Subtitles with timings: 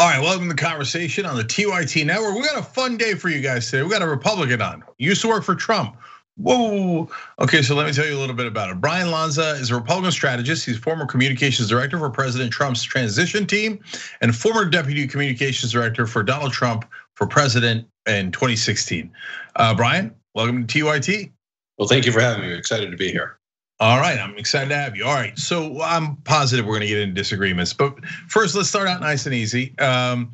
[0.00, 2.36] All right, welcome to the conversation on the TYT network.
[2.36, 3.82] We got a fun day for you guys today.
[3.82, 4.84] We got a Republican on.
[4.98, 5.96] Used to work for Trump.
[6.36, 7.10] Whoa.
[7.40, 8.80] Okay, so let me tell you a little bit about it.
[8.80, 10.64] Bryan Lanza is a Republican strategist.
[10.64, 13.80] He's former communications director for President Trump's transition team
[14.20, 16.84] and former deputy communications director for Donald Trump
[17.14, 19.10] for president in 2016.
[19.56, 21.32] Uh, Bryan, welcome to TYT.
[21.76, 22.54] Well, thank you for having me.
[22.54, 23.40] excited to be here.
[23.80, 25.04] All right, I'm excited to have you.
[25.04, 28.88] All right, so I'm positive we're going to get into disagreements, but first, let's start
[28.88, 29.78] out nice and easy.
[29.78, 30.32] Um,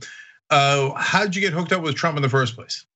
[0.48, 2.86] uh, how did you get hooked up with Trump in the first place?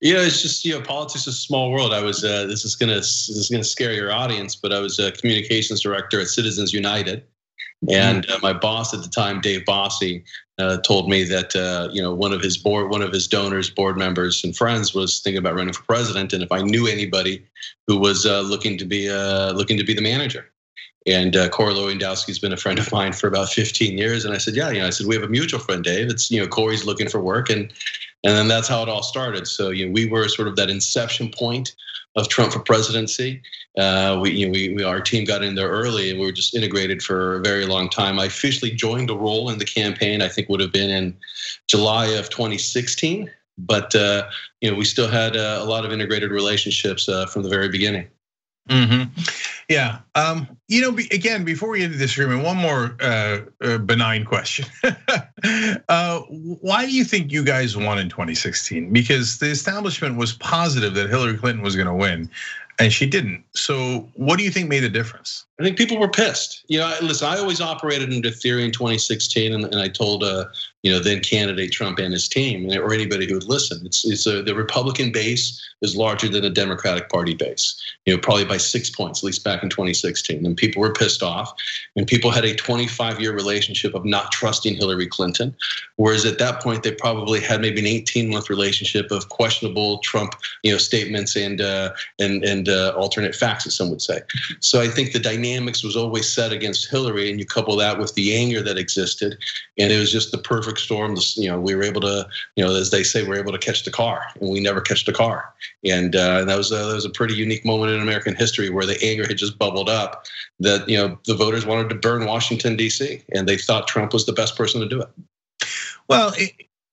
[0.00, 1.92] Yeah, it's just you know, politics is a small world.
[1.92, 4.98] I was uh, this is gonna this is gonna scare your audience, but I was
[4.98, 7.24] a communications director at Citizens United,
[7.88, 10.22] and uh, my boss at the time, Dave Bossie,
[10.58, 13.70] uh, told me that uh, you know one of his board, one of his donors,
[13.70, 17.44] board members, and friends was thinking about running for president, and if I knew anybody
[17.86, 20.50] who was uh, looking to be uh, looking to be the manager.
[21.06, 24.38] And uh, Corey Lewandowski's been a friend of mine for about 15 years, and I
[24.38, 26.10] said, yeah, you know, I said we have a mutual friend, Dave.
[26.10, 27.72] It's you know Corey's looking for work, and
[28.24, 29.46] and then that's how it all started.
[29.46, 31.74] So you know, we were sort of that inception point
[32.16, 33.40] of Trump for presidency.
[33.78, 36.32] Uh, we, you know, we, we, our team got in there early, and we were
[36.32, 38.18] just integrated for a very long time.
[38.18, 40.22] I officially joined a role in the campaign.
[40.22, 41.16] I think would have been in
[41.68, 44.28] July of 2016, but uh,
[44.60, 47.68] you know, we still had uh, a lot of integrated relationships uh, from the very
[47.68, 48.08] beginning.
[48.68, 49.20] Mm-hmm.
[49.70, 50.00] Yeah.
[50.16, 54.24] Um, you know, again, before we get into this agreement, one more uh, uh, benign
[54.24, 54.66] question.
[55.88, 58.92] uh, why do you think you guys won in 2016?
[58.92, 62.28] Because the establishment was positive that Hillary Clinton was going to win,
[62.80, 63.44] and she didn't.
[63.54, 65.46] So, what do you think made the difference?
[65.60, 66.64] I think people were pissed.
[66.66, 70.46] You know, listen, I always operated under theory in 2016, and, and I told uh,
[70.82, 74.26] you know then candidate Trump and his team, or anybody who would listen, it's, it's
[74.26, 77.80] a, the Republican base is larger than the Democratic Party base.
[78.06, 81.22] You know, probably by six points, at least back in 2016, and people were pissed
[81.22, 81.52] off,
[81.96, 85.54] and people had a 25-year relationship of not trusting Hillary Clinton,
[85.96, 90.72] whereas at that point they probably had maybe an 18-month relationship of questionable Trump, you
[90.72, 94.20] know, statements and uh, and and uh, alternate facts, as some would say.
[94.60, 98.14] So I think the dynamics was always set against Hillary, and you couple that with
[98.14, 99.36] the anger that existed,
[99.78, 101.16] and it was just the perfect storm.
[101.36, 102.26] You know, we were able to,
[102.56, 104.80] you know, as they say, we are able to catch the car, and we never
[104.80, 105.52] catch the car,
[105.84, 108.86] and uh, that was a, that was a pretty unique moment in American history where
[108.86, 110.26] the anger had just bubbled up.
[110.60, 114.26] That you know, the voters wanted to burn Washington D.C., and they thought Trump was
[114.26, 115.08] the best person to do it.
[116.08, 116.34] Well,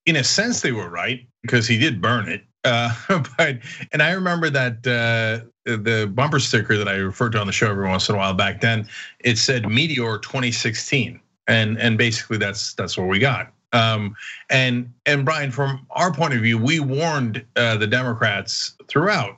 [0.06, 2.44] in a sense, they were right because he did burn it.
[2.64, 2.94] Uh,
[3.38, 3.60] but
[3.92, 7.70] and I remember that uh, the bumper sticker that I referred to on the show
[7.70, 8.88] every once in a while back then,
[9.20, 13.52] it said Meteor 2016, and and basically that's that's what we got.
[13.78, 14.16] Um,
[14.50, 19.38] and and Bryan, from our point of view, we warned uh, the Democrats throughout: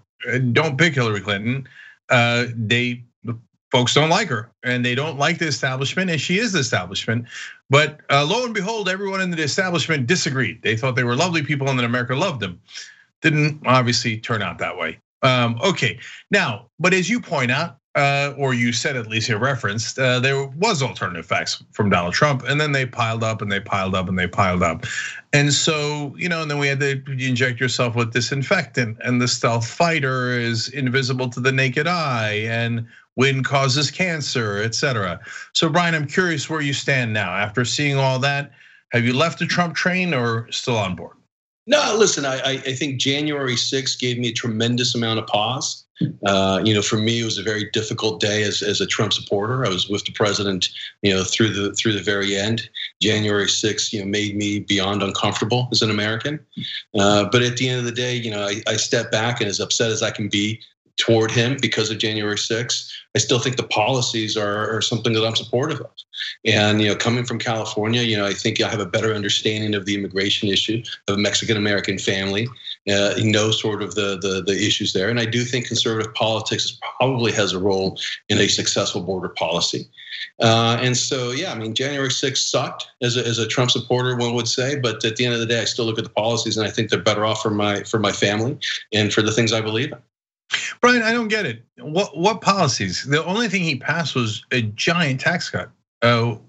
[0.52, 1.68] don't pick Hillary Clinton.
[2.10, 3.04] Uh, they
[3.72, 7.26] folks don't like her, and they don't like the establishment, and she is the establishment.
[7.70, 10.62] But uh, lo and behold, everyone in the establishment disagreed.
[10.64, 12.60] They thought they were lovely people, and that America loved them.
[13.22, 15.00] Didn't obviously turn out that way.
[15.22, 16.00] Um, okay,
[16.32, 20.20] now, but as you point out, uh, or you said at least you referenced, uh,
[20.20, 23.96] there was alternative facts from Donald Trump, and then they piled up and they piled
[23.96, 24.86] up and they piled up,
[25.34, 29.28] and so you know, and then we had to inject yourself with disinfectant, and the
[29.28, 32.86] stealth fighter is invisible to the naked eye, and
[33.16, 35.20] wind causes cancer, etc.
[35.54, 38.52] So, Bryan, I'm curious where you stand now after seeing all that.
[38.92, 41.19] Have you left the Trump train or still on board?
[41.70, 45.86] No, listen, I, I think January 6th gave me a tremendous amount of pause.
[46.26, 49.14] Uh, you know, for me, it was a very difficult day as, as a Trump
[49.14, 49.64] supporter.
[49.64, 50.70] I was with the president,
[51.04, 52.68] you know, through the through the very end.
[53.04, 56.40] January 6th, you know, made me beyond uncomfortable as an American.
[56.98, 59.48] Uh, but at the end of the day, you know, I, I step back and
[59.48, 60.60] as upset as I can be
[61.00, 62.92] toward him because of January 6th.
[63.16, 65.92] I still think the policies are, are, something that I'm supportive of.
[66.46, 69.74] And you know, coming from California, you know, I think I have a better understanding
[69.74, 72.48] of the immigration issue of a Mexican American family.
[72.90, 76.78] Uh, know sort of the, the the issues there, and I do think conservative politics
[76.98, 78.00] probably has a role
[78.30, 79.88] in a successful border policy.
[80.40, 84.16] Uh, and so, yeah, I mean, January 6th sucked as a, as a Trump supporter,
[84.16, 84.80] one would say.
[84.80, 86.72] But at the end of the day, I still look at the policies, and I
[86.72, 88.58] think they're better off for my for my family
[88.94, 90.00] and for the things I believe in.
[90.82, 91.64] Bryan, I don't get it.
[91.78, 93.04] What what policies?
[93.04, 95.70] The only thing he passed was a giant tax cut.
[96.02, 96.42] Oh,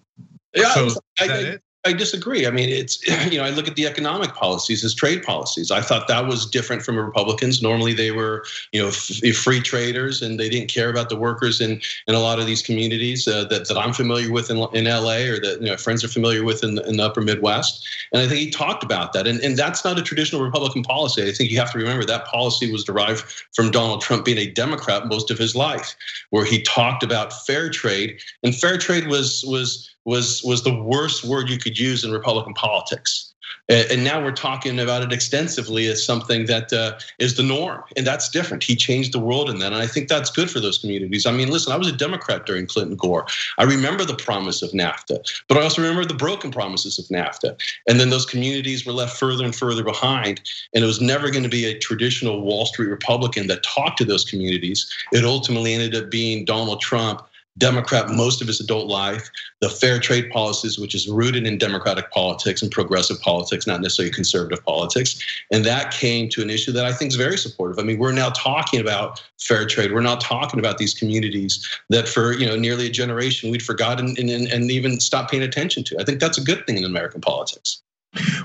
[0.55, 0.75] yeah.
[0.75, 0.89] So
[1.21, 2.47] I, I, I disagree.
[2.47, 5.71] I mean, it's you know, I look at the economic policies as trade policies.
[5.71, 7.63] I thought that was different from Republicans.
[7.63, 11.81] Normally, they were you know free traders, and they didn't care about the workers in
[12.07, 15.23] in a lot of these communities uh, that that I'm familiar with in, in LA
[15.31, 17.87] or that you know friends are familiar with in in the Upper Midwest.
[18.13, 21.27] And I think he talked about that, and and that's not a traditional Republican policy.
[21.27, 23.25] I think you have to remember that policy was derived
[23.55, 25.95] from Donald Trump being a Democrat most of his life,
[26.29, 31.25] where he talked about fair trade, and fair trade was was was was the worst
[31.25, 33.31] word you could use in Republican politics.
[33.69, 37.85] And now we're talking about it extensively as something that uh, is the norm.
[37.97, 38.65] And that's different.
[38.65, 39.73] He changed the world in that.
[39.73, 41.25] And I think that's good for those communities.
[41.25, 43.27] I mean, listen, I was a Democrat during Clinton Gore.
[43.59, 47.61] I remember the promise of NAFTA, but I also remember the broken promises of NAFTA.
[47.89, 50.41] And then those communities were left further and further behind.
[50.75, 54.05] And it was never going to be a traditional Wall Street Republican that talked to
[54.05, 54.93] those communities.
[55.13, 57.23] It ultimately ended up being Donald Trump
[57.61, 59.31] Democrat most of his adult life,
[59.61, 64.13] the fair trade policies, which is rooted in democratic politics and progressive politics, not necessarily
[64.13, 65.21] conservative politics.
[65.53, 67.79] And that came to an issue that I think is very supportive.
[67.79, 69.93] I mean, we're now talking about fair trade.
[69.93, 74.17] We're not talking about these communities that for you know nearly a generation we'd forgotten
[74.19, 76.01] and, and, and even stopped paying attention to.
[76.01, 77.83] I think that's a good thing in American politics.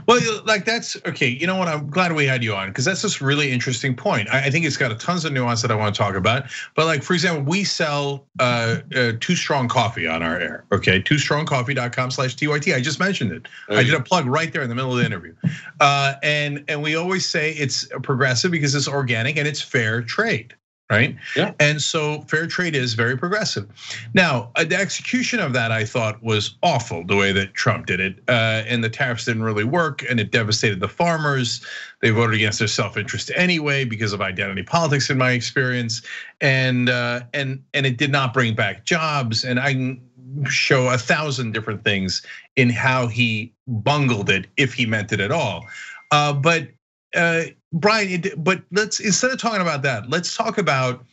[0.08, 1.28] Well, like that's okay.
[1.28, 1.68] You know what?
[1.68, 4.30] I'm glad we had you on because that's just really interesting point.
[4.32, 6.46] I think it's got a tons of nuance that I want to talk about.
[6.76, 10.66] But like, for example, we sell uh, uh Too Strong Coffee on our air.
[10.72, 12.76] Okay, twostrongcoffee.com slash tyt.
[12.76, 13.48] I just mentioned it.
[13.70, 15.34] I did a plug right there in the middle of the interview.
[15.80, 20.54] Uh, and and we always say it's progressive because it's organic and it's fair trade
[20.90, 21.16] right?
[21.36, 21.54] Yeah.
[21.60, 23.68] And so fair trade is very progressive.
[24.14, 28.00] Now, uh, the execution of that I thought was awful the way that Trump did
[28.00, 31.66] it, uh, and the tariffs didn't really work, and it devastated the farmers.
[32.02, 36.04] They voted against their self-interest anyway because of identity politics, in my experience,
[36.40, 39.44] and uh, and and it did not bring back jobs.
[39.44, 40.02] And I can
[40.48, 42.24] show a thousand different things
[42.56, 45.66] in how he bungled it, if he meant it at all.
[46.12, 46.70] But
[47.16, 51.06] uh, Bryan, but let's instead of talking about that, let's talk about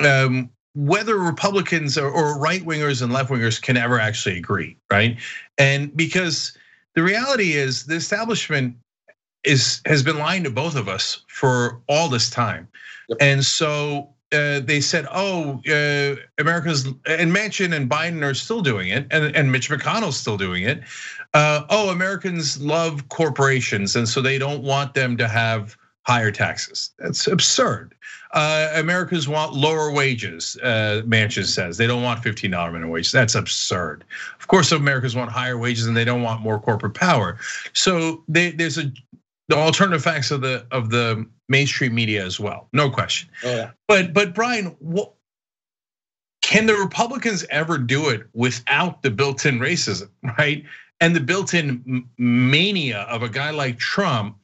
[0.00, 5.18] um, whether Republicans or right wingers and left wingers can ever actually agree, right?
[5.58, 6.56] And because
[6.94, 8.76] the reality is, the establishment
[9.44, 12.66] is has been lying to both of us for all this time,
[13.10, 13.18] yep.
[13.20, 18.88] and so uh, they said, "Oh, uh, America's and Manchin and Biden are still doing
[18.88, 20.82] it, and, and Mitch McConnell's still doing it.
[21.34, 25.76] Uh, oh, Americans love corporations, and so they don't want them to have
[26.10, 26.90] higher taxes.
[26.98, 27.94] That's absurd.
[28.32, 30.56] Uh, Americans want lower wages.
[30.62, 33.12] Uh, Manchin says they don't want $15 minimum wage.
[33.12, 34.04] That's absurd.
[34.38, 37.38] Of course, Americans want higher wages and they don't want more corporate power.
[37.72, 38.92] So they, there's a
[39.48, 43.28] the alternative facts of the of the mainstream media as well, no question.
[43.44, 43.70] Oh, yeah.
[43.88, 45.12] But but Bryan, what,
[46.40, 50.08] can the Republicans ever do it without the built-in racism,
[50.38, 50.64] right?
[51.00, 54.36] And the built-in mania of a guy like Trump,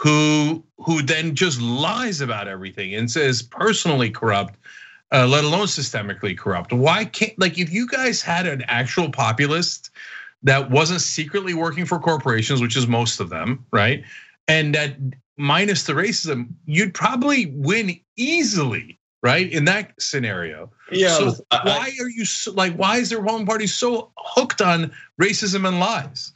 [0.00, 4.58] who who then just lies about everything and says personally corrupt,
[5.12, 6.72] uh, let alone systemically corrupt.
[6.72, 9.90] Why can't like if you guys had an actual populist
[10.42, 14.02] that wasn't secretly working for corporations, which is most of them, right?
[14.48, 14.96] And that
[15.36, 19.52] minus the racism, you'd probably win easily right?
[19.52, 20.70] In that scenario.
[20.90, 21.18] Yeah.
[21.18, 22.74] So why are you so, like?
[22.74, 26.32] Why is the Republican Party so hooked on racism and lies?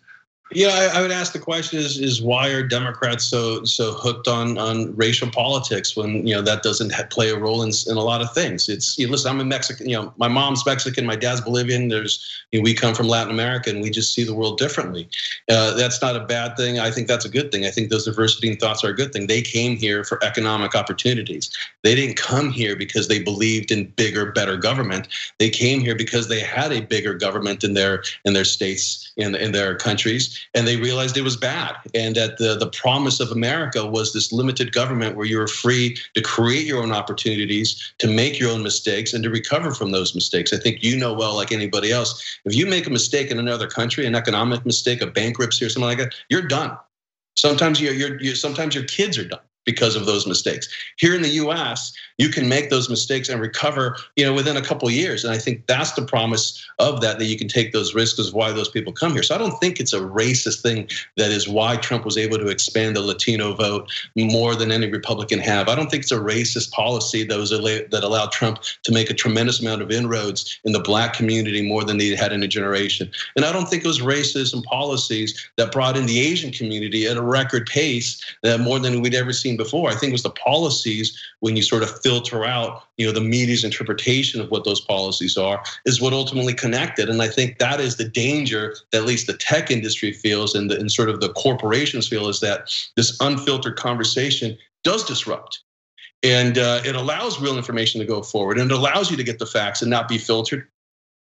[0.55, 4.56] Yeah, I would ask the question: Is is why are Democrats so so hooked on
[4.56, 8.23] on racial politics when you know that doesn't play a role in, in a lot
[8.23, 8.69] of things?
[8.69, 9.89] It's you know, listen, I'm a Mexican.
[9.89, 11.89] You know, my mom's Mexican, my dad's Bolivian.
[11.89, 15.09] There's you know, we come from Latin America, and we just see the world differently.
[15.51, 16.79] Uh, that's not a bad thing.
[16.79, 17.67] I think that's a good thing.
[17.67, 19.27] I think those diversity and thoughts are a good thing.
[19.27, 21.50] They came here for economic opportunities.
[21.83, 25.09] They didn't come here because they believed in bigger, better government.
[25.41, 29.35] They came here because they had a bigger government in their in their states in
[29.35, 33.30] in their countries and they realized it was bad and that the, the promise of
[33.30, 38.09] america was this limited government where you were free to create your own opportunities to
[38.09, 40.52] make your own mistakes and to recover from those mistakes.
[40.52, 43.66] I think you know well like anybody else if you make a mistake in another
[43.66, 46.76] country an economic mistake a bankruptcy or something like that you're done.
[47.37, 50.68] Sometimes you're, you're, you're sometimes your kids are done because of those mistakes.
[50.97, 54.62] Here in the US, you can make those mistakes and recover, you know, within a
[54.62, 55.25] couple years.
[55.25, 58.33] And I think that's the promise of that, that you can take those risks is
[58.33, 59.23] why those people come here.
[59.23, 62.49] So I don't think it's a racist thing that is why Trump was able to
[62.49, 65.68] expand the Latino vote more than any Republican have.
[65.68, 69.14] I don't think it's a racist policy that was that allowed Trump to make a
[69.14, 73.11] tremendous amount of inroads in the black community more than they had in a generation.
[73.37, 77.16] And I don't think it was racism policies that brought in the Asian community at
[77.16, 79.90] a record pace that more than we'd ever seen before.
[79.90, 83.20] I think it was the policies when you sort of filter out, you know, the
[83.20, 87.08] media's interpretation of what those policies are is what ultimately connected.
[87.08, 90.70] And I think that is the danger that at least the tech industry feels and,
[90.70, 95.62] the, and sort of the corporations feel is that this unfiltered conversation does disrupt.
[96.23, 99.38] And uh, it allows real information to go forward and it allows you to get
[99.38, 100.68] the facts and not be filtered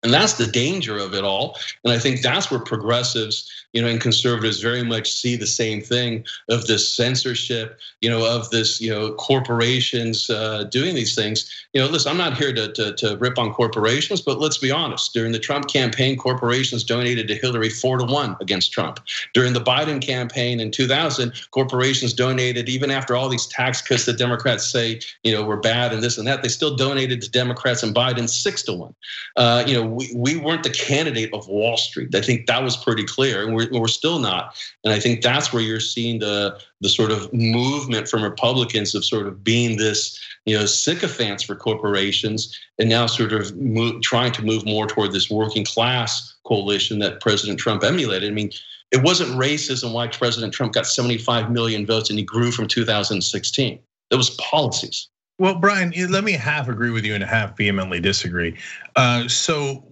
[0.03, 1.57] And that's the danger of it all.
[1.85, 5.81] And I think that's where progressives, you know, and conservatives very much see the same
[5.81, 11.49] thing of this censorship, you know, of this, you know, corporations uh, doing these things.
[11.73, 14.73] You know, listen, I'm not here to, to, to rip on corporations, but let's be
[14.73, 15.15] honest.
[15.15, 18.99] During the Trump campaign, corporations donated to Hillary four to one against Trump.
[19.35, 24.19] During the Biden campaign in 2000, corporations donated, even after all these tax cuts that
[24.19, 27.85] Democrats say, you know, were bad and this and that, they still donated to Democrats
[27.85, 28.95] and Biden six to one.
[29.37, 32.15] Uh, you know, we, we weren't the candidate of Wall Street.
[32.15, 34.55] I think that was pretty clear, and we're, we're still not.
[34.85, 39.05] And I think that's where you're seeing the the sort of movement from Republicans of
[39.05, 44.33] sort of being this, you know, sycophants for corporations, and now sort of move, trying
[44.33, 48.31] to move more toward this working class coalition that President Trump emulated.
[48.31, 48.51] I mean,
[48.91, 53.79] it wasn't racism why President Trump got 75 million votes and he grew from 2016.
[54.11, 55.09] It was policies.
[55.43, 58.57] Well, Bryan, let me half agree with you and half vehemently disagree.
[58.95, 59.85] Uh, so,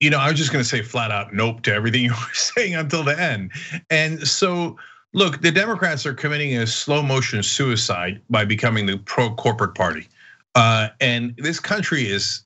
[0.00, 2.34] you know, I was just going to say flat out nope to everything you were
[2.34, 3.50] saying until the end.
[3.88, 4.76] And so,
[5.14, 10.06] look, the Democrats are committing a slow motion suicide by becoming the pro corporate party.
[10.54, 12.44] Uh, and this country is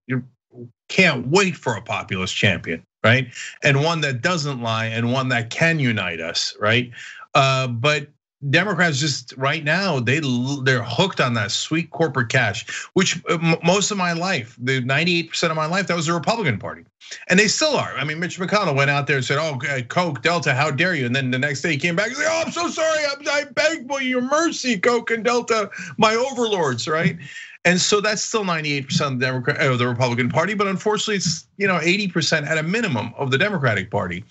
[0.88, 3.26] can't wait for a populist champion, right?
[3.64, 6.92] And one that doesn't lie and one that can unite us, right?
[7.34, 8.06] Uh, but
[8.50, 10.20] Democrats just right now they
[10.62, 15.50] they're hooked on that sweet corporate cash, which uh, most of my life, the 98%
[15.50, 16.84] of my life, that was the Republican Party,
[17.28, 17.94] and they still are.
[17.96, 19.58] I mean, Mitch McConnell went out there and said, "Oh,
[19.88, 22.28] Coke, Delta, how dare you?" And then the next day he came back and said,
[22.28, 22.98] "Oh, I'm so sorry.
[23.30, 27.16] I, beg for your mercy, Coke and Delta, my overlords." Right.
[27.64, 31.46] And so that's still 98% of the Democrat of the Republican Party, but unfortunately, it's
[31.58, 34.24] you know 80% at a minimum of the Democratic Party,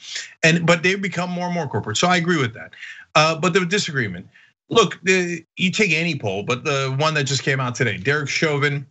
[0.44, 1.96] and but they've become more and more corporate.
[1.96, 2.74] So I agree with that.
[3.16, 4.28] Uh, but the disagreement.
[4.70, 8.30] Look, the, you take any poll, but the one that just came out today, Derek
[8.30, 8.86] Chauvin,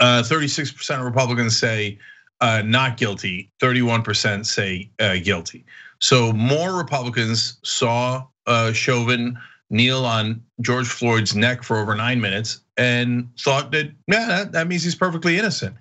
[0.00, 1.98] 36% uh, of Republicans say
[2.40, 4.90] uh, not guilty, 31% say
[5.22, 5.64] guilty.
[6.00, 8.26] So more Republicans saw
[8.72, 9.38] Chauvin
[9.68, 14.84] kneel on George Floyd's neck for over nine minutes and thought that, yeah, that means
[14.84, 15.76] he's perfectly innocent.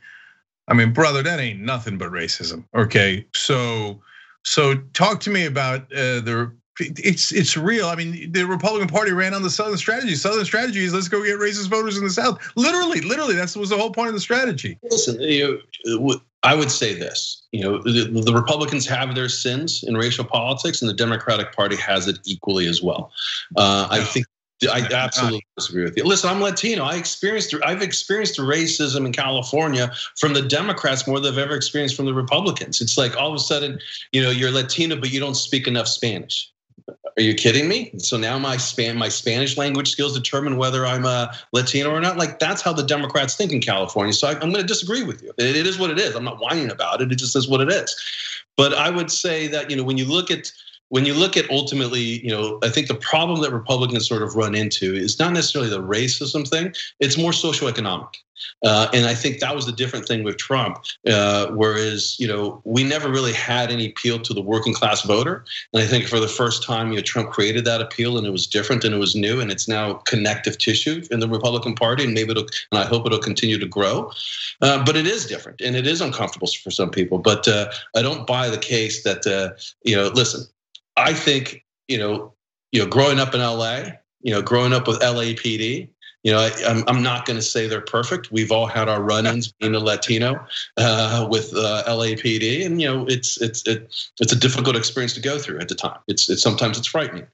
[0.68, 2.66] I mean, brother, that ain't nothing but racism.
[2.76, 4.02] Okay, so
[4.44, 7.88] so talk to me about the it's it's real.
[7.88, 10.16] I mean, the Republican Party ran on the Southern strategy.
[10.16, 12.40] Southern strategy is let's go get racist voters in the South.
[12.56, 14.80] Literally, literally, that was the whole point of the strategy.
[14.84, 17.46] Listen, you know, I would say this.
[17.52, 21.76] You know, the, the, Republicans have their sins in racial politics, and the Democratic Party
[21.76, 23.12] has it equally as well.
[23.58, 24.26] Uh, I think.
[24.70, 26.04] I absolutely disagree with you.
[26.04, 26.84] Listen, I'm Latino.
[26.84, 31.96] I experienced I've experienced racism in California from the Democrats more than I've ever experienced
[31.96, 32.80] from the Republicans.
[32.80, 33.80] It's like all of a sudden,
[34.12, 36.52] you know, you're Latino, but you don't speak enough Spanish.
[37.18, 37.92] Are you kidding me?
[37.98, 42.18] So now my span my Spanish language skills determine whether I'm a Latino or not.
[42.18, 44.14] Like that's how the Democrats think in California.
[44.14, 45.34] So I, am going to disagree with you.
[45.38, 46.16] It, it is what it is.
[46.16, 47.12] I'm not whining about it.
[47.12, 47.96] It just is what it is.
[48.58, 50.52] But I would say that you know when you look at
[50.92, 54.36] when you look at ultimately, you know, I think the problem that Republicans sort of
[54.36, 58.14] run into is not necessarily the racism thing; it's more socioeconomic.
[58.64, 60.80] Uh, and I think that was the different thing with Trump.
[61.08, 65.46] Uh, whereas, you know, we never really had any appeal to the working class voter.
[65.74, 68.32] And I think for the first time, you know, Trump created that appeal and it
[68.32, 72.04] was different and it was new and it's now connective tissue in the Republican Party.
[72.04, 74.12] And maybe it'll, and I hope it'll continue to grow.
[74.62, 77.20] Uh, but it is different and it is uncomfortable for some people.
[77.20, 80.46] But uh, I don't buy the case that, uh, you know, listen,
[81.02, 82.34] I think, you know,
[82.72, 83.84] you know, growing up in LA,
[84.22, 85.90] you know, growing up with LAPD,
[86.24, 88.32] you know, I, am I'm not going to say they're perfect.
[88.32, 90.46] We've all had our run-ins being a Latino
[90.78, 95.22] uh, with uh, LAPD, and you know, it's it's it, it's a difficult experience to
[95.22, 95.98] go through at the time.
[96.08, 97.26] It's, it's sometimes it's frightening,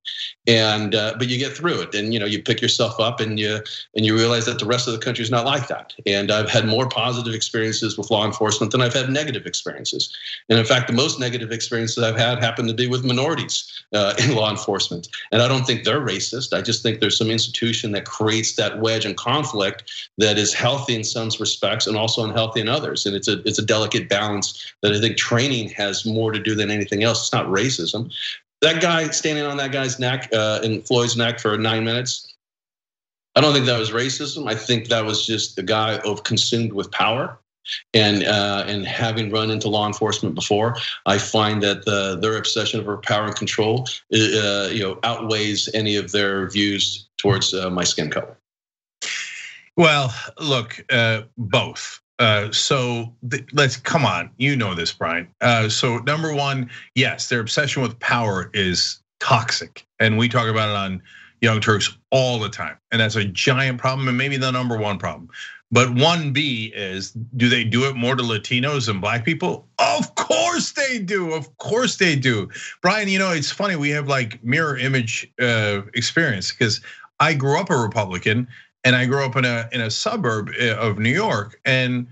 [0.48, 3.39] and uh, but you get through it, and you know, you pick yourself up, and
[3.39, 3.60] you
[3.96, 5.94] and you realize that the rest of the country is not like that.
[6.06, 10.15] And I've had more positive experiences with law enforcement than I've had negative experiences.
[10.50, 14.13] And in fact, the most negative experiences I've had happen to be with minorities uh,
[14.24, 15.10] in law enforcement.
[15.32, 16.56] And I don't think they're racist.
[16.56, 20.96] I just think there's some institution that creates that wedge and conflict that is healthy
[20.96, 23.05] in some respects and also unhealthy in others.
[23.05, 26.55] And it's a it's a delicate balance that I think training has more to do
[26.55, 27.22] than anything else.
[27.22, 28.12] It's not racism.
[28.62, 32.34] That guy standing on that guy's neck uh, in Floyd's neck for nine minutes.
[33.36, 34.50] I don't think that was racism.
[34.50, 37.38] I think that was just a guy of consumed with power
[37.93, 42.79] and uh, and having run into law enforcement before, I find that the, their obsession
[42.79, 47.84] over power and control, uh, you know, outweighs any of their views towards uh, my
[47.84, 48.37] skin color.
[49.77, 52.01] Well, look, uh, both.
[52.19, 53.13] Uh, so
[53.53, 55.27] let's come on, you know this, Bryan.
[55.39, 60.69] Uh, so number one, yes, their obsession with power is toxic, and we talk about
[60.69, 61.03] it on
[61.41, 64.98] Young Turks all the time, and that's a giant problem, and maybe the number one
[64.98, 65.29] problem.
[65.69, 69.67] But one B is, do they do it more to Latinos and black people?
[69.77, 71.34] Of course they do.
[71.34, 72.50] Of course they do.
[72.81, 73.75] Bryan, you know it's funny.
[73.75, 76.81] We have like mirror image experience because
[77.19, 78.48] I grew up a Republican
[78.88, 82.08] and I grew up in a in a suburb eh, of New York and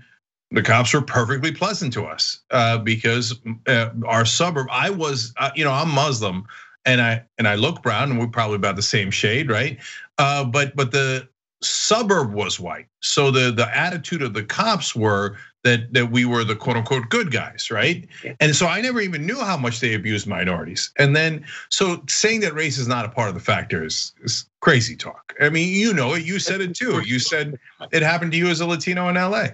[0.50, 3.34] the cops were perfectly pleasant to us uh, because
[3.66, 4.68] uh, our suburb.
[4.70, 6.46] I was, uh, you know, I'm Muslim,
[6.84, 9.78] and I and I look brown, and we're probably about the same shade, right?
[10.16, 11.28] but but the
[11.62, 16.44] suburb was white, so the the attitude of the cops were that that we were
[16.44, 18.08] the quote unquote good guys, right?
[18.40, 20.90] And so I never even knew how much they abused minorities.
[20.98, 24.48] And then so saying that race is not a part of the factor is, is
[24.60, 25.34] crazy talk.
[25.40, 26.24] I mean, you know it.
[26.24, 27.02] You said it too.
[27.04, 27.58] You said
[27.92, 29.48] it happened to you as a Latino in LA.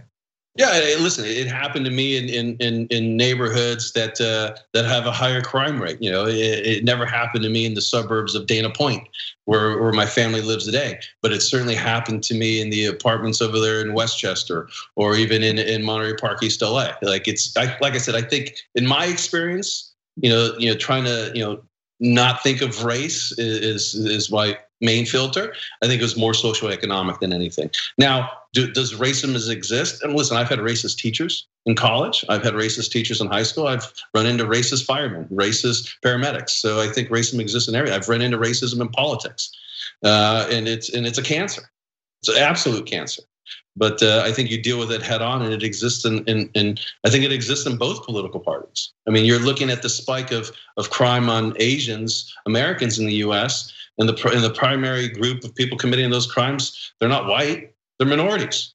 [0.55, 5.07] Yeah, listen, it happened to me in in in, in neighborhoods that uh, that have
[5.07, 5.97] a higher crime rate.
[5.99, 9.09] You know, it, it, never happened to me in the suburbs of Dana Point,
[9.47, 11.01] where where my family lives today.
[11.23, 15.43] But it certainly happened to me in the apartments over there in Westchester, or even
[15.43, 16.93] in in Monterey Park, East LA.
[17.01, 20.77] Like it's I, like I said, I think in my experience, you know, you know,
[20.77, 21.63] trying to you know
[22.03, 25.55] not think of race is is my main filter.
[25.83, 27.71] I think it was more socioeconomic than anything.
[27.97, 30.03] Now, do, does racism exist?
[30.03, 32.25] And listen, I've had racist teachers in college.
[32.29, 33.69] I've had racist teachers in high school.
[33.69, 36.51] I've run into racist firemen, racist paramedics.
[36.51, 37.93] So I think racism exists in every.
[37.93, 39.53] I've run into racism in politics,
[40.03, 41.63] uh, and it's and it's a cancer.
[42.21, 43.23] It's an absolute cancer.
[43.77, 46.51] But uh, I think you deal with it head on, and it exists in, in,
[46.55, 48.93] in, I think it exists in both political parties.
[49.09, 53.15] I mean, you're looking at the spike of of crime on Asians, Americans in the
[53.15, 53.73] U.S.
[53.99, 58.09] And the in the primary group of people committing those crimes, they're not white, they're
[58.09, 58.75] minorities.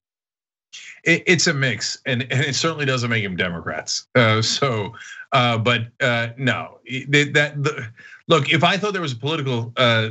[1.04, 4.06] It's a mix, and, and it certainly doesn't make them Democrats.
[4.14, 4.92] Uh, so,
[5.32, 7.88] uh, but uh, no, that the,
[8.26, 8.52] look.
[8.52, 10.10] If I thought there was a political uh,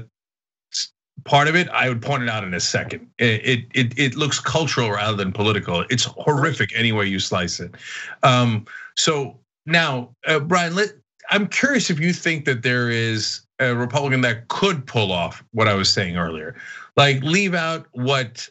[1.26, 3.08] part of it, I would point it out in a second.
[3.18, 5.86] It it it looks cultural rather than political.
[5.90, 7.76] It's horrific any way you slice it.
[8.24, 10.90] Um, so now, uh, Bryan, let,
[11.30, 15.68] I'm curious if you think that there is a Republican that could pull off what
[15.68, 16.56] I was saying earlier,
[16.96, 18.48] like leave out what,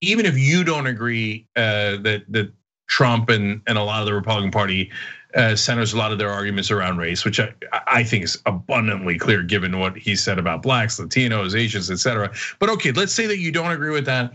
[0.00, 2.52] even if you don't agree uh, that that
[2.92, 4.90] Trump and and a lot of the Republican Party
[5.34, 7.54] uh, centers a lot of their arguments around race, which I,
[7.86, 12.30] I think is abundantly clear given what he said about blacks, Latinos, Asians, etc.
[12.58, 14.34] But okay, let's say that you don't agree with that.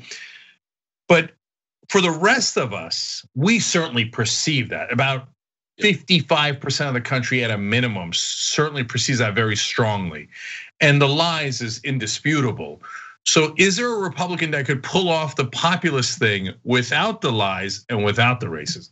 [1.07, 1.33] But
[1.87, 4.91] for the rest of us, we certainly perceive that.
[4.91, 5.27] About
[5.79, 10.27] 55% of the country at a minimum certainly perceives that very strongly.
[10.81, 12.81] And the lies is indisputable.
[13.27, 17.85] So is there a Republican that could pull off the populist thing without the lies
[17.89, 18.89] and without the racism?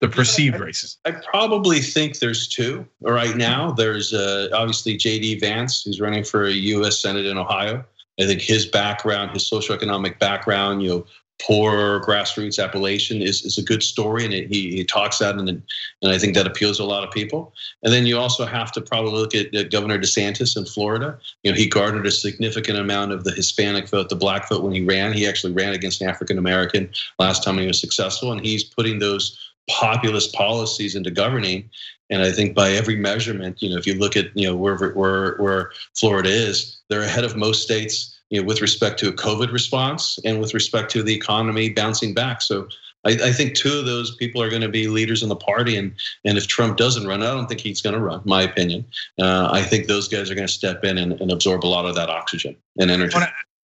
[0.00, 1.04] The perceived yeah, I.
[1.04, 3.72] I probably think there's two right now.
[3.72, 5.40] There's uh, obviously J.D.
[5.40, 7.00] Vance, who's running for a U.S.
[7.00, 7.84] Senate in Ohio.
[8.20, 11.06] I think his background, his socioeconomic background, you know,
[11.44, 15.48] poor grassroots Appalachian is, is a good story and it, he, he talks that and,
[15.48, 15.62] and
[16.02, 17.52] I think that appeals to a lot of people.
[17.82, 21.18] And then you also have to probably look at, at Governor DeSantis in Florida.
[21.42, 24.72] You know, he garnered a significant amount of the Hispanic vote, the black vote when
[24.72, 25.12] he ran.
[25.12, 28.98] He actually ran against an African American last time he was successful and he's putting
[29.00, 31.68] those populist policies into governing.
[32.10, 34.76] And I think by every measurement, you know, if you look at, you know, where,
[34.76, 39.12] where, where Florida is, they're ahead of most states you know, with respect to a
[39.12, 42.40] COVID response and with respect to the economy bouncing back.
[42.40, 42.66] So
[43.04, 45.76] I, I think two of those people are going to be leaders in the party.
[45.76, 45.92] And,
[46.24, 48.86] and if Trump doesn't run, I don't think he's going to run, my opinion.
[49.20, 51.84] Uh, I think those guys are going to step in and, and, absorb a lot
[51.84, 53.14] of that oxygen and energy.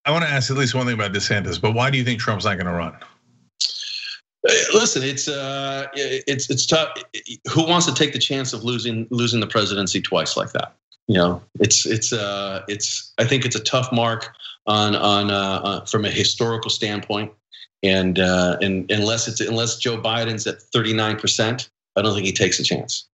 [0.05, 2.21] I want to ask at least one thing about DeSantis, but why do you think
[2.21, 2.93] Trump's not going to run?
[4.47, 6.91] Uh, listen, it's uh, it's it's tough.
[7.53, 10.77] Who wants to take the chance of losing losing the presidency twice like that?
[11.09, 13.13] You know, it's it's uh, it's.
[13.19, 14.31] I think it's a tough mark
[14.67, 17.33] on on uh, uh, from a historical standpoint.
[17.83, 22.33] And uh, and unless it's unless Joe Biden's at 39 percent, I don't think he
[22.33, 23.09] takes a chance.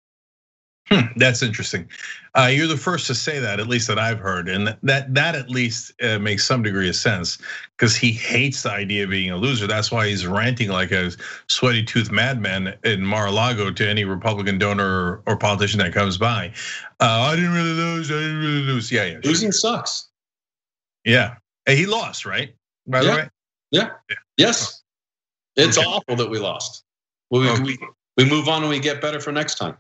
[0.90, 1.88] Hmm, that's interesting.
[2.35, 5.35] Uh, you're the first to say that, at least that I've heard, and that that
[5.35, 7.38] at least uh, makes some degree of sense
[7.77, 9.66] because he hates the idea of being a loser.
[9.66, 11.12] That's why he's ranting like a
[11.47, 16.53] sweaty tooth madman in Mar-a-Lago to any Republican donor or politician that comes by.
[17.01, 18.11] Uh, I didn't really lose.
[18.11, 18.92] I didn't really lose.
[18.92, 19.18] Yeah, yeah.
[19.25, 20.11] Losing sucks.
[21.05, 22.55] Yeah, he lost, right?
[22.87, 23.11] By yeah.
[23.11, 23.29] the way.
[23.70, 23.90] Yeah.
[24.11, 24.16] yeah.
[24.37, 24.83] Yes.
[25.57, 25.87] It's okay.
[25.87, 26.85] awful that we lost.
[27.31, 27.62] We, okay.
[27.62, 27.79] we
[28.16, 29.77] we move on and we get better for next time.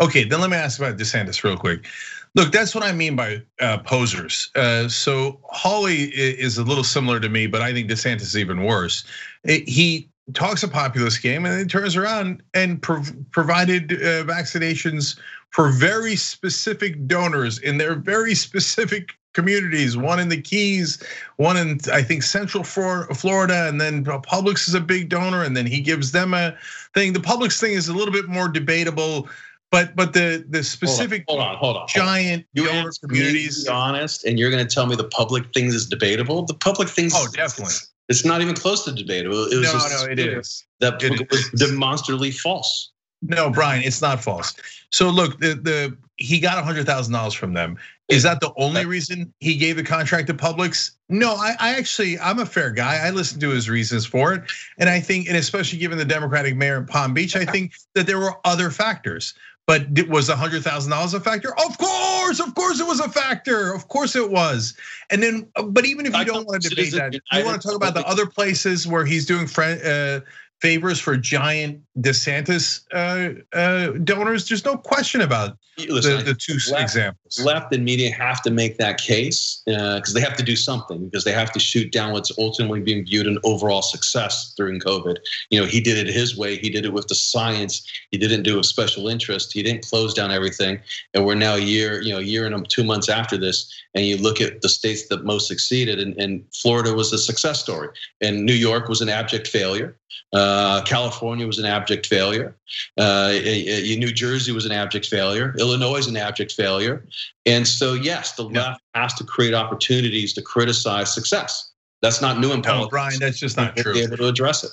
[0.00, 1.86] Okay, then let me ask about DeSantis real quick.
[2.34, 4.50] Look, that's what I mean by uh, posers.
[4.54, 8.64] Uh, so Hawley is a little similar to me, but I think DeSantis is even
[8.64, 9.04] worse.
[9.44, 15.18] He talks a populist game and then turns around and prov- provided uh, vaccinations
[15.50, 21.02] for very specific donors in their very specific communities, one in the Keys,
[21.36, 25.66] one in I think Central Florida, and then Publix is a big donor, and then
[25.66, 26.54] he gives them a
[26.94, 27.12] thing.
[27.12, 29.28] The Publix thing is a little bit more debatable.
[29.72, 31.88] But but the the specific hold on hold on, hold on.
[31.88, 33.64] giant you donor communities.
[33.64, 36.44] be honest, and you're going to tell me the Publix thing is debatable.
[36.44, 37.08] The Publix thing.
[37.14, 37.74] Oh, definitely.
[38.10, 39.46] It's not even close to debatable.
[39.46, 40.66] It was no, no, it is.
[40.80, 42.90] That it was demonstrably false.
[43.22, 44.54] No, Bryan, it's not false.
[44.90, 47.78] So look, the the he got hundred thousand dollars from them.
[48.08, 50.90] Is that the only reason he gave the contract to Publix?
[51.08, 52.98] No, I, I, actually I'm a fair guy.
[52.98, 54.42] I listened to his reasons for it,
[54.78, 58.06] and I think, and especially given the Democratic mayor in Palm Beach, I think that
[58.06, 59.32] there were other factors.
[59.72, 61.58] But it was a hundred thousand dollars a factor?
[61.58, 63.72] Of course, of course it was a factor.
[63.72, 64.74] Of course it was.
[65.08, 67.76] And then, but even if you don't want to debate that, you want to talk
[67.78, 70.20] about the other places where he's doing uh,
[70.62, 74.48] favors for giant DeSantis uh, uh, donors.
[74.48, 77.40] There's no question about Listen, the, the, two left, examples.
[77.44, 81.06] Left and media have to make that case because uh, they have to do something
[81.06, 85.16] because they have to shoot down what's ultimately being viewed an overall success during COVID.
[85.50, 86.58] You know, he did it his way.
[86.58, 87.84] He did it with the science.
[88.10, 89.52] He didn't do a special interest.
[89.52, 90.78] He didn't close down everything.
[91.14, 93.68] And we're now a year, you know, a year and two months after this.
[93.94, 97.60] And you look at the states that most succeeded, and, and Florida was a success
[97.60, 97.88] story,
[98.20, 99.96] and New York was an abject failure.
[100.32, 100.51] Uh,
[100.84, 102.56] California was an abject failure.
[102.98, 105.54] Uh, New Jersey was an abject failure.
[105.58, 107.06] Illinois is an abject failure.
[107.46, 111.70] And so, yes, the left has to create opportunities to criticize success.
[112.00, 112.90] That's not new in no, politics.
[112.90, 113.94] Bryan, that's just not true.
[113.94, 114.70] Be able to address it.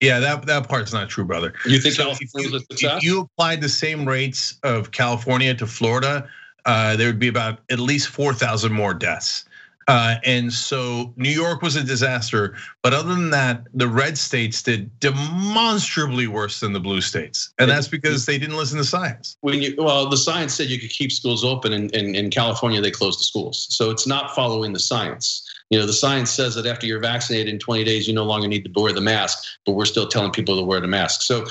[0.00, 1.52] Yeah, that, that part's not true, brother.
[1.66, 6.26] You think so if you, if you applied the same rates of California to Florida,
[6.64, 9.44] uh, there would be about at least 4,000 more deaths.
[9.90, 12.56] Uh, and so New York was a disaster.
[12.82, 17.52] But other than that, the red states did demonstrably worse than the blue states.
[17.58, 19.36] And that's because they didn't listen to science.
[19.40, 22.80] When you well, the science said you could keep schools open and in, in California
[22.80, 23.66] they closed the schools.
[23.70, 25.44] So it's not following the science.
[25.70, 28.46] You know, the science says that after you're vaccinated in 20 days, you no longer
[28.46, 31.22] need to wear the mask, but we're still telling people to wear the mask.
[31.22, 31.46] So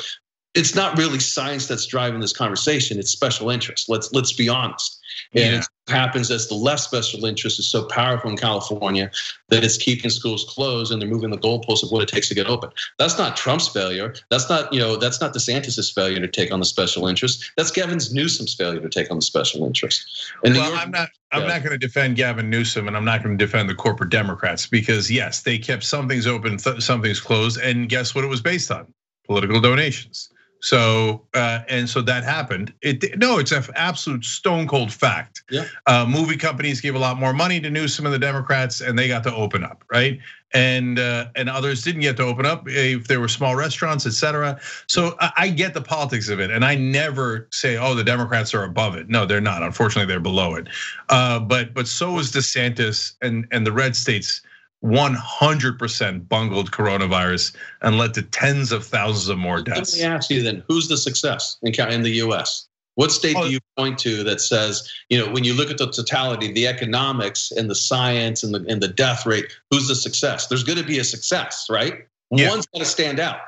[0.55, 2.99] it's not really science that's driving this conversation.
[2.99, 3.89] It's special interest.
[3.89, 4.99] Let's let's be honest.
[5.33, 5.63] And yeah.
[5.89, 9.11] Happens as the left special interest is so powerful in California
[9.49, 12.35] that it's keeping schools closed and they're moving the goalposts of what it takes to
[12.35, 12.69] get open.
[12.97, 14.13] That's not Trump's failure.
[14.29, 17.51] That's not, you know, that's not DeSantis's failure to take on the special interest.
[17.57, 20.31] That's Gavin Newsom's failure to take on the special interest.
[20.43, 21.47] And well, York, I'm not I'm yeah.
[21.47, 24.65] not going to defend Gavin Newsom and I'm not going to defend the corporate Democrats
[24.65, 28.41] because yes, they kept some things open, some things closed, and guess what it was
[28.41, 28.91] based on?
[29.25, 30.29] Political donations.
[30.61, 32.73] So uh, and so that happened.
[32.81, 35.43] It no, it's an absolute stone cold fact.
[35.49, 35.65] Yeah.
[35.85, 39.07] Uh, movie companies gave a lot more money to Newsom and the Democrats, and they
[39.07, 40.19] got to open up, right?
[40.53, 44.59] And uh, and others didn't get to open up if there were small restaurants, etc.
[44.87, 48.53] So I, I get the politics of it, and I never say, oh, the Democrats
[48.53, 49.07] are above it.
[49.07, 49.63] No, they're not.
[49.63, 50.67] Unfortunately, they're below it.
[51.07, 54.41] Uh, but but so is DeSantis and and the red states
[54.83, 59.99] 100% bungled coronavirus and led to tens of thousands of more deaths.
[59.99, 62.67] Let me ask you then, who's the success in the US?
[62.95, 65.89] What state do you point to that says, you know, when you look at the
[65.89, 70.47] totality, the economics and the science and the and the death rate, who's the success?
[70.47, 72.05] There's going to be a success, right?
[72.31, 72.49] Yeah.
[72.49, 73.39] One's got to stand out.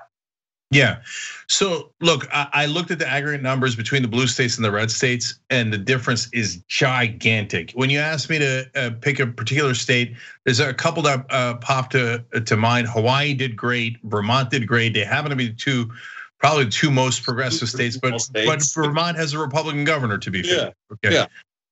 [0.72, 1.02] Yeah.
[1.48, 4.90] So look, I looked at the aggregate numbers between the blue states and the red
[4.90, 7.72] states, and the difference is gigantic.
[7.74, 11.56] When you ask me to uh, pick a particular state, there's a couple that uh,
[11.56, 12.88] popped to to mind.
[12.88, 14.94] Hawaii did great, Vermont did great.
[14.94, 15.92] They happen to be the two,
[16.40, 18.74] probably the two most progressive states, but states.
[18.74, 20.68] but Vermont has a Republican governor to be fair.
[20.68, 20.94] Yeah.
[20.94, 21.14] Okay.
[21.14, 21.26] Yeah.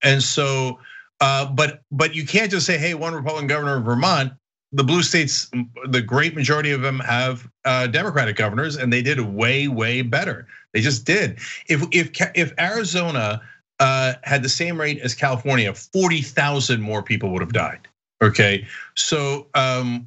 [0.04, 0.78] And so,
[1.22, 4.34] uh, but but you can't just say, hey, one Republican governor of Vermont
[4.71, 5.49] the blue states,
[5.88, 10.47] the great majority of them have uh, Democratic governors, and they did way, way better.
[10.73, 11.39] They just did.
[11.67, 13.41] If if if Arizona
[13.79, 17.88] uh, had the same rate as California, forty thousand more people would have died.
[18.21, 20.05] Okay, so um,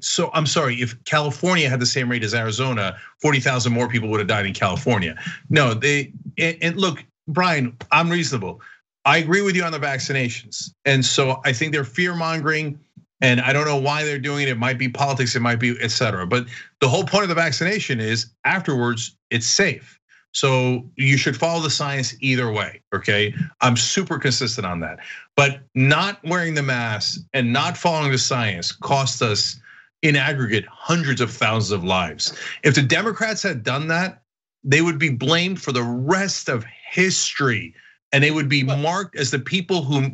[0.00, 0.76] so I'm sorry.
[0.80, 4.46] If California had the same rate as Arizona, forty thousand more people would have died
[4.46, 5.16] in California.
[5.50, 8.60] No, they and, and look, Bryan, I'm reasonable.
[9.04, 12.78] I agree with you on the vaccinations, and so I think they're fear mongering
[13.20, 14.48] and I don't know why they're doing it.
[14.48, 16.26] It might be politics, it might be et cetera.
[16.26, 16.46] But
[16.80, 19.98] the whole point of the vaccination is afterwards, it's safe.
[20.32, 23.34] So you should follow the science either way, okay?
[23.60, 24.98] I'm super consistent on that.
[25.36, 29.58] But not wearing the mask and not following the science cost us
[30.02, 32.38] in aggregate hundreds of thousands of lives.
[32.62, 34.22] If the Democrats had done that,
[34.62, 37.74] they would be blamed for the rest of history
[38.12, 40.10] and they would be marked as the people who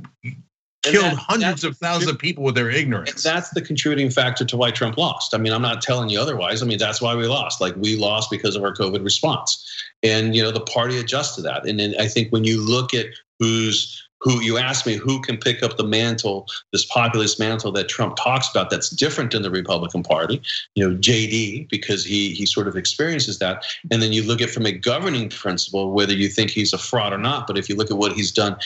[0.93, 3.23] killed that, hundreds of thousands of people with their ignorance.
[3.23, 5.35] That's the contributing factor to why Trump lost.
[5.35, 6.63] I mean, I'm not telling you otherwise.
[6.63, 7.61] I mean, that's why we lost.
[7.61, 9.65] Like we lost because of our COVID response,
[10.03, 11.67] and you know the party adjusts to that.
[11.67, 13.07] And then I think when you look at
[13.39, 17.91] who's who you asked me who can pick up the mantle, this populist mantle that
[17.91, 20.41] Trump talks about that's different in the Republican Party.
[20.75, 24.51] You know, JD because he he sort of experiences that, and then you look at
[24.51, 27.47] from a governing principle whether you think he's a fraud or not.
[27.47, 28.57] But if you look at what he's done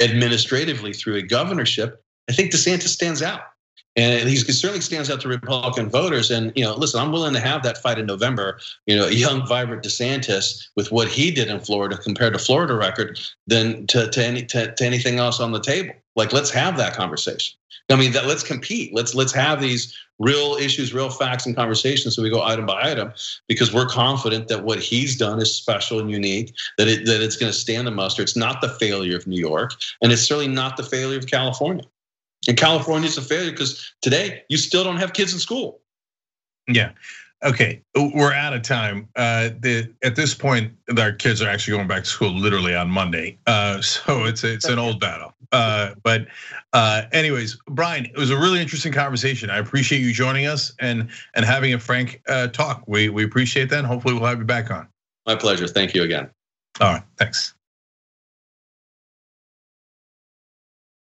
[0.00, 3.42] administratively through a governorship, I think DeSantis stands out.
[3.96, 6.30] And he certainly stands out to Republican voters.
[6.30, 8.60] And you know, listen, I'm willing to have that fight in November.
[8.86, 12.74] You know, a young, vibrant DeSantis with what he did in Florida compared to Florida
[12.74, 15.94] record, than to to, any, to, to anything else on the table.
[16.14, 17.58] Like, let's have that conversation.
[17.90, 18.94] I mean, that let's compete.
[18.94, 22.16] Let's let's have these real issues, real facts, and conversations.
[22.16, 23.12] So we go item by item
[23.46, 26.54] because we're confident that what he's done is special and unique.
[26.76, 28.22] That it that it's going to stand the muster.
[28.22, 31.84] It's not the failure of New York, and it's certainly not the failure of California.
[32.48, 35.80] And California is a failure because today you still don't have kids in school.
[36.68, 36.92] Yeah.
[37.44, 39.08] Okay, we're out of time.
[39.14, 42.90] Uh, the, at this point, our kids are actually going back to school literally on
[42.90, 45.32] Monday, uh, so it's it's an old battle.
[45.52, 46.26] Uh, but
[46.72, 49.50] uh, anyways, Bryan, it was a really interesting conversation.
[49.50, 52.82] I appreciate you joining us and and having a frank uh, talk.
[52.86, 53.78] We we appreciate that.
[53.78, 54.88] And hopefully, we'll have you back on.
[55.24, 55.68] My pleasure.
[55.68, 56.30] Thank you again.
[56.80, 57.02] All right.
[57.18, 57.54] Thanks.